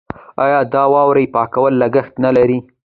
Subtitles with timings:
[0.43, 2.59] آیا د واورې پاکول لګښت نلري؟